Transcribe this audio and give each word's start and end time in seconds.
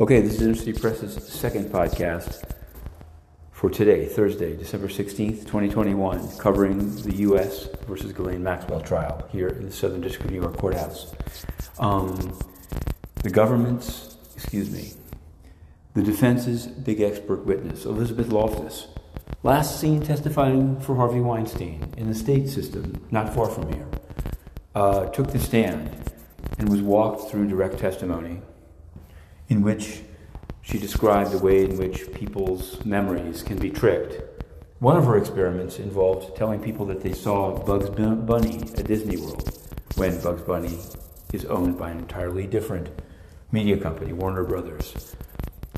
Okay, 0.00 0.20
this 0.20 0.38
is 0.38 0.58
City 0.58 0.78
Press's 0.78 1.14
second 1.32 1.70
podcast 1.70 2.44
for 3.52 3.70
today, 3.70 4.04
Thursday, 4.04 4.54
December 4.54 4.88
16th, 4.88 5.40
2021, 5.46 6.36
covering 6.36 6.94
the 7.02 7.14
U.S. 7.16 7.68
versus 7.86 8.12
Ghislaine 8.12 8.42
Maxwell 8.42 8.82
trial 8.82 9.26
here 9.32 9.48
in 9.48 9.64
the 9.64 9.72
Southern 9.72 10.02
District 10.02 10.26
of 10.26 10.32
New 10.32 10.42
York 10.42 10.58
Courthouse. 10.58 11.14
Um, 11.78 12.38
the 13.22 13.30
government's, 13.30 14.18
excuse 14.34 14.70
me, 14.70 14.92
the 15.94 16.02
defense's 16.02 16.66
big 16.66 17.00
expert 17.00 17.46
witness, 17.46 17.86
Elizabeth 17.86 18.28
Loftus, 18.28 18.88
last 19.42 19.80
seen 19.80 20.02
testifying 20.02 20.78
for 20.80 20.96
Harvey 20.96 21.20
Weinstein 21.20 21.94
in 21.96 22.08
the 22.08 22.14
state 22.14 22.48
system 22.50 23.06
not 23.10 23.34
far 23.34 23.48
from 23.48 23.72
here, 23.72 23.86
uh, 24.74 25.06
took 25.06 25.32
the 25.32 25.38
stand 25.38 26.10
and 26.58 26.68
was 26.68 26.82
walked 26.82 27.30
through 27.30 27.48
direct 27.48 27.78
testimony 27.78 28.42
in 29.50 29.60
which 29.62 30.00
she 30.62 30.78
described 30.78 31.32
the 31.32 31.38
way 31.38 31.64
in 31.64 31.76
which 31.76 32.10
people's 32.14 32.82
memories 32.84 33.42
can 33.42 33.58
be 33.58 33.68
tricked. 33.68 34.22
One 34.78 34.96
of 34.96 35.04
her 35.04 35.18
experiments 35.18 35.78
involved 35.78 36.36
telling 36.36 36.60
people 36.60 36.86
that 36.86 37.02
they 37.02 37.12
saw 37.12 37.58
Bugs 37.58 37.90
Bunny 37.90 38.62
at 38.78 38.86
Disney 38.86 39.18
World 39.18 39.58
when 39.96 40.18
Bugs 40.22 40.42
Bunny 40.42 40.78
is 41.32 41.44
owned 41.44 41.76
by 41.76 41.90
an 41.90 41.98
entirely 41.98 42.46
different 42.46 42.88
media 43.52 43.76
company, 43.76 44.12
Warner 44.12 44.44
Brothers. 44.44 45.14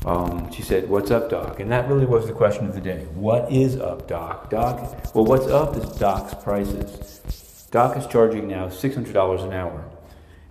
Um, 0.05 0.51
she 0.51 0.61
said, 0.61 0.89
What's 0.89 1.11
up, 1.11 1.29
Doc? 1.29 1.59
And 1.59 1.71
that 1.71 1.89
really 1.89 2.05
was 2.05 2.27
the 2.27 2.33
question 2.33 2.67
of 2.67 2.75
the 2.75 2.81
day. 2.81 3.05
What 3.15 3.51
is 3.51 3.77
up, 3.77 4.07
Doc? 4.07 4.49
Doc, 4.49 5.15
well, 5.15 5.25
what's 5.25 5.47
up 5.47 5.75
is 5.75 5.85
Doc's 5.97 6.33
prices. 6.43 7.67
Doc 7.71 7.97
is 7.97 8.05
charging 8.05 8.47
now 8.47 8.67
$600 8.67 9.43
an 9.43 9.53
hour. 9.53 9.89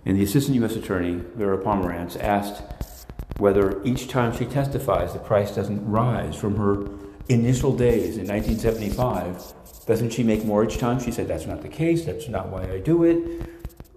And 0.05 0.17
the 0.17 0.23
assistant 0.23 0.55
U.S. 0.57 0.75
attorney, 0.75 1.23
Lara 1.37 1.57
Pomerantz, 1.57 2.19
asked 2.19 2.61
whether 3.37 3.83
each 3.83 4.07
time 4.07 4.35
she 4.35 4.45
testifies 4.45 5.13
the 5.13 5.19
price 5.19 5.55
doesn't 5.55 5.85
rise 5.89 6.35
from 6.35 6.55
her 6.55 6.87
initial 7.29 7.75
days 7.75 8.17
in 8.17 8.27
1975. 8.27 9.53
Doesn't 9.85 10.11
she 10.11 10.23
make 10.23 10.45
more 10.45 10.63
each 10.63 10.77
time? 10.77 10.99
She 10.99 11.11
said, 11.11 11.27
That's 11.27 11.45
not 11.45 11.61
the 11.61 11.69
case. 11.69 12.05
That's 12.05 12.29
not 12.29 12.49
why 12.49 12.63
I 12.69 12.79
do 12.79 13.03
it. 13.03 13.49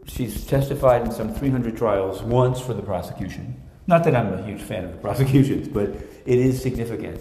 She's 0.07 0.47
testified 0.47 1.03
in 1.03 1.13
some 1.13 1.35
300 1.35 1.77
trials 1.77 2.23
once 2.23 2.61
for 2.61 2.75
the 2.75 2.83
prosecution. 2.83 3.61
Not 3.87 4.05
that 4.05 4.17
I'm 4.17 4.33
a 4.33 4.43
huge 4.43 4.63
fan 4.63 4.85
of 4.85 4.93
the 4.93 4.99
prosecutions, 5.09 5.69
but 5.69 5.91
it 5.91 6.39
is 6.39 6.61
significant 6.61 7.21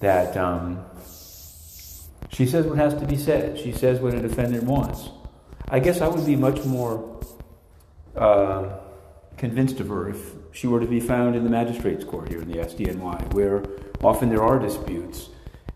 that 0.00 0.36
um, 0.36 0.84
she 2.30 2.46
says 2.46 2.66
what 2.66 2.78
has 2.78 2.94
to 2.94 3.06
be 3.06 3.16
said. 3.16 3.58
She 3.58 3.72
says 3.72 4.00
what 4.00 4.14
a 4.14 4.20
defendant 4.20 4.64
wants. 4.64 5.08
I 5.68 5.80
guess 5.80 6.00
I 6.00 6.08
would 6.08 6.26
be 6.26 6.36
much 6.36 6.64
more 6.64 7.20
uh, 8.14 8.78
convinced 9.36 9.80
of 9.80 9.88
her 9.88 10.08
if 10.08 10.32
she 10.52 10.66
were 10.66 10.80
to 10.80 10.86
be 10.86 11.00
found 11.00 11.36
in 11.36 11.44
the 11.44 11.50
magistrate's 11.50 12.04
court 12.04 12.28
here 12.28 12.40
in 12.40 12.50
the 12.50 12.58
SDNY, 12.58 13.34
where 13.34 13.64
often 14.02 14.28
there 14.28 14.42
are 14.42 14.58
disputes 14.58 15.28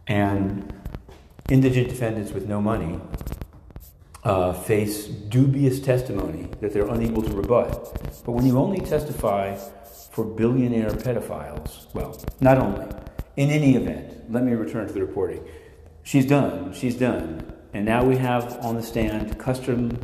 and 0.06 0.72
indigent 1.48 1.88
defendants 1.88 2.32
with 2.32 2.48
no 2.48 2.60
money 2.60 3.00
uh, 4.24 4.52
face 4.52 5.06
dubious 5.06 5.80
testimony 5.80 6.48
that 6.60 6.72
they're 6.72 6.88
unable 6.88 7.22
to 7.22 7.32
rebut. 7.32 8.22
But 8.24 8.32
when 8.32 8.46
you 8.46 8.58
only 8.58 8.80
testify 8.80 9.56
for 10.12 10.24
billionaire 10.24 10.90
pedophiles, 10.90 11.92
well, 11.94 12.20
not 12.40 12.58
only, 12.58 12.86
in 13.36 13.50
any 13.50 13.76
event, 13.76 14.30
let 14.30 14.44
me 14.44 14.52
return 14.52 14.86
to 14.86 14.92
the 14.92 15.00
reporting. 15.00 15.46
She's 16.02 16.26
done, 16.26 16.72
she's 16.72 16.96
done. 16.96 17.52
And 17.72 17.84
now 17.84 18.04
we 18.04 18.16
have 18.16 18.58
on 18.64 18.74
the 18.74 18.82
stand 18.82 19.38
Custom 19.38 19.96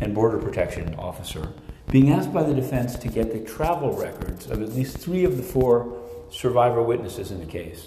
and 0.00 0.14
Border 0.14 0.38
Protection 0.38 0.94
Officer 0.96 1.52
being 1.94 2.10
asked 2.10 2.32
by 2.32 2.42
the 2.42 2.52
defense 2.52 2.96
to 2.96 3.06
get 3.06 3.32
the 3.32 3.38
travel 3.48 3.92
records 3.92 4.50
of 4.50 4.60
at 4.60 4.70
least 4.70 4.98
three 4.98 5.22
of 5.22 5.36
the 5.36 5.42
four 5.44 5.96
survivor 6.28 6.82
witnesses 6.82 7.30
in 7.30 7.38
the 7.38 7.46
case, 7.46 7.86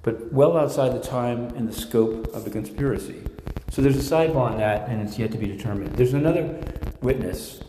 but 0.00 0.32
well 0.32 0.56
outside 0.56 0.90
the 0.94 1.06
time 1.06 1.48
and 1.48 1.68
the 1.68 1.72
scope 1.72 2.28
of 2.28 2.44
the 2.44 2.50
conspiracy. 2.50 3.22
So 3.70 3.82
there's 3.82 3.98
a 3.98 4.10
sidebar 4.10 4.52
on 4.52 4.56
that, 4.56 4.88
and 4.88 5.06
it's 5.06 5.18
yet 5.18 5.32
to 5.32 5.36
be 5.36 5.46
determined. 5.46 5.94
There's 5.96 6.14
another 6.14 6.58
witness, 7.02 7.60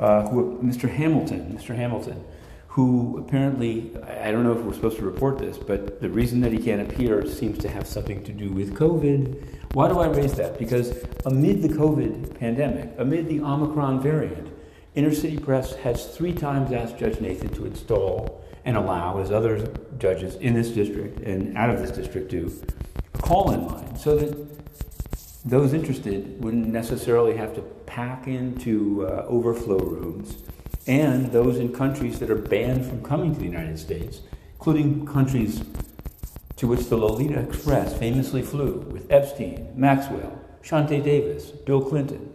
uh, 0.00 0.26
who, 0.30 0.58
Mr. 0.60 0.90
Hamilton, 0.90 1.56
Mr. 1.56 1.76
Hamilton, 1.76 2.24
who 2.66 3.18
apparently, 3.18 3.92
I 4.04 4.32
don't 4.32 4.42
know 4.42 4.50
if 4.50 4.64
we're 4.64 4.74
supposed 4.74 4.96
to 4.96 5.04
report 5.04 5.38
this, 5.38 5.58
but 5.58 6.00
the 6.00 6.10
reason 6.10 6.40
that 6.40 6.50
he 6.50 6.58
can't 6.58 6.82
appear 6.82 7.24
seems 7.24 7.58
to 7.58 7.68
have 7.68 7.86
something 7.86 8.24
to 8.24 8.32
do 8.32 8.50
with 8.50 8.74
COVID. 8.74 9.74
Why 9.74 9.86
do 9.86 10.00
I 10.00 10.08
raise 10.08 10.34
that? 10.34 10.58
Because 10.58 11.04
amid 11.24 11.62
the 11.62 11.68
COVID 11.68 12.36
pandemic, 12.36 12.92
amid 12.98 13.28
the 13.28 13.42
Omicron 13.42 14.02
variant, 14.02 14.55
Inner 14.96 15.14
City 15.14 15.38
Press 15.38 15.74
has 15.76 16.06
three 16.06 16.32
times 16.32 16.72
asked 16.72 16.98
Judge 16.98 17.20
Nathan 17.20 17.50
to 17.50 17.66
install 17.66 18.42
and 18.64 18.78
allow, 18.78 19.18
as 19.20 19.30
other 19.30 19.70
judges 19.98 20.36
in 20.36 20.54
this 20.54 20.70
district 20.70 21.20
and 21.20 21.56
out 21.56 21.68
of 21.68 21.80
this 21.80 21.90
district 21.90 22.30
do, 22.30 22.50
a 23.12 23.18
call 23.18 23.52
in 23.52 23.66
line 23.66 23.94
so 23.96 24.16
that 24.16 24.34
those 25.44 25.74
interested 25.74 26.42
wouldn't 26.42 26.66
necessarily 26.66 27.36
have 27.36 27.54
to 27.54 27.60
pack 27.84 28.26
into 28.26 29.06
uh, 29.06 29.26
overflow 29.28 29.78
rooms. 29.78 30.38
And 30.86 31.30
those 31.30 31.58
in 31.58 31.74
countries 31.74 32.18
that 32.20 32.30
are 32.30 32.34
banned 32.34 32.86
from 32.86 33.04
coming 33.04 33.34
to 33.34 33.38
the 33.38 33.44
United 33.44 33.78
States, 33.78 34.22
including 34.54 35.04
countries 35.04 35.62
to 36.56 36.66
which 36.66 36.88
the 36.88 36.96
Lolita 36.96 37.38
Express 37.40 37.96
famously 37.98 38.40
flew 38.40 38.78
with 38.90 39.12
Epstein, 39.12 39.72
Maxwell, 39.76 40.40
Chauntae 40.62 41.04
Davis, 41.04 41.50
Bill 41.50 41.82
Clinton, 41.82 42.32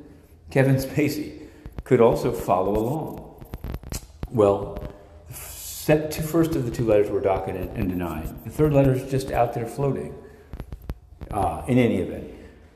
Kevin 0.52 0.76
Spacey, 0.76 1.41
could 1.84 2.02
also 2.02 2.32
follow 2.32 2.78
along. 2.78 3.46
Well, 4.30 4.82
set 5.30 6.14
first 6.14 6.56
of 6.56 6.66
the 6.66 6.72
two 6.72 6.86
letters 6.86 7.10
were 7.10 7.22
docketed 7.22 7.70
and 7.72 7.90
denied. 7.90 8.44
The 8.46 8.50
third 8.50 8.74
letter 8.74 8.94
is 8.94 9.10
just 9.10 9.32
out 9.32 9.54
there 9.54 9.66
floating. 9.66 10.16
Uh, 11.30 11.64
in 11.70 11.78
any 11.78 12.00
event, 12.00 12.30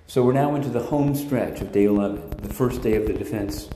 so 0.07 0.23
we're 0.23 0.31
now 0.31 0.55
into 0.55 0.69
the 0.69 0.79
home 0.79 1.13
stretch 1.13 1.59
of 1.59 1.73
day 1.73 1.85
11, 1.85 2.29
the 2.41 2.53
first 2.53 2.81
day 2.81 2.95
of 2.95 3.05
the 3.05 3.11
defense 3.11 3.69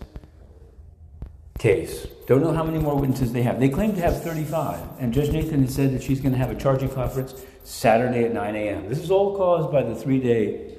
case. 1.57 2.07
Don't 2.27 2.41
know 2.41 2.53
how 2.53 2.63
many 2.63 2.79
more 2.79 2.95
witnesses 2.95 3.33
they 3.33 3.41
have. 3.41 3.59
They 3.59 3.69
claim 3.69 3.93
to 3.95 4.01
have 4.01 4.23
35, 4.23 4.79
and 4.99 5.13
Judge 5.13 5.31
Nathan 5.31 5.63
has 5.63 5.75
said 5.75 5.93
that 5.93 6.01
she's 6.01 6.21
going 6.21 6.31
to 6.31 6.37
have 6.37 6.49
a 6.49 6.55
charging 6.55 6.89
conference 6.89 7.35
Saturday 7.63 8.23
at 8.23 8.33
9 8.33 8.55
a.m. 8.55 8.87
This 8.87 8.99
is 8.99 9.11
all 9.11 9.35
caused 9.35 9.71
by 9.71 9.83
the 9.83 9.95
three 9.95 10.19
day 10.19 10.77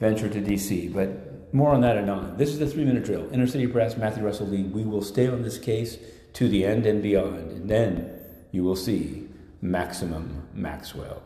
venture 0.00 0.28
to 0.28 0.40
D.C., 0.40 0.88
but 0.88 1.39
more 1.52 1.72
on 1.72 1.80
that 1.80 1.96
anon. 1.96 2.36
This 2.36 2.50
is 2.50 2.58
the 2.58 2.66
three 2.66 2.84
minute 2.84 3.04
drill. 3.04 3.28
Inner 3.32 3.46
City 3.46 3.66
Press, 3.66 3.96
Matthew 3.96 4.24
Russell 4.24 4.46
Lee. 4.46 4.64
We 4.64 4.84
will 4.84 5.02
stay 5.02 5.26
on 5.28 5.42
this 5.42 5.58
case 5.58 5.98
to 6.34 6.48
the 6.48 6.64
end 6.64 6.86
and 6.86 7.02
beyond, 7.02 7.50
and 7.50 7.68
then 7.68 8.20
you 8.52 8.62
will 8.62 8.76
see 8.76 9.28
Maximum 9.60 10.46
Maxwell. 10.54 11.22